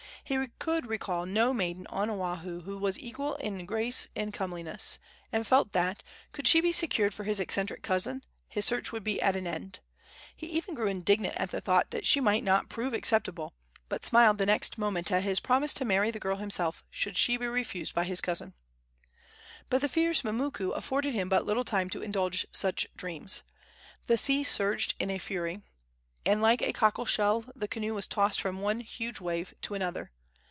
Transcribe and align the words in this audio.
He 0.23 0.47
could 0.59 0.85
recall 0.85 1.25
no 1.25 1.53
maiden 1.53 1.85
on 1.87 2.09
Oahu 2.09 2.61
who 2.61 2.77
was 2.77 2.95
her 2.95 3.01
equal 3.03 3.35
in 3.35 3.65
grace 3.65 4.07
and 4.15 4.33
comeliness, 4.33 4.97
and 5.29 5.45
felt 5.45 5.73
that, 5.73 6.03
could 6.31 6.47
she 6.47 6.61
be 6.61 6.71
secured 6.71 7.13
for 7.13 7.25
his 7.25 7.41
eccentric 7.41 7.83
cousin, 7.83 8.23
his 8.47 8.63
search 8.63 8.93
would 8.93 9.03
be 9.03 9.21
at 9.21 9.35
an 9.35 9.45
end. 9.45 9.81
He 10.33 10.47
even 10.47 10.73
grew 10.73 10.87
indignant 10.87 11.35
at 11.35 11.51
the 11.51 11.59
thought 11.59 11.91
that 11.91 12.05
she 12.05 12.21
might 12.21 12.45
not 12.45 12.69
prove 12.69 12.93
acceptable, 12.93 13.55
but 13.89 14.05
smiled 14.05 14.37
the 14.37 14.45
next 14.45 14.77
moment 14.77 15.11
at 15.11 15.23
his 15.23 15.41
promise 15.41 15.73
to 15.73 15.83
marry 15.83 16.11
the 16.11 16.19
girl 16.19 16.37
himself 16.37 16.81
should 16.89 17.17
she 17.17 17.35
be 17.35 17.47
refused 17.47 17.93
by 17.93 18.05
his 18.05 18.21
cousin. 18.21 18.53
But 19.69 19.81
the 19.81 19.89
fierce 19.89 20.23
mumuku 20.23 20.69
afforded 20.69 21.13
him 21.13 21.27
but 21.27 21.45
little 21.45 21.65
time 21.65 21.89
to 21.89 22.01
indulge 22.01 22.47
such 22.53 22.87
dreams. 22.95 23.43
The 24.07 24.15
sea 24.15 24.45
surged 24.45 24.93
in 24.97 25.17
fury, 25.19 25.61
and 26.25 26.41
like 26.41 26.61
a 26.61 26.71
cockleshell 26.71 27.51
the 27.53 27.67
canoe 27.67 27.93
was 27.93 28.07
tossed 28.07 28.39
from 28.39 28.61
one 28.61 28.79
huge 28.79 29.19
wave 29.19 29.53
to 29.63 29.73
another. 29.73 30.09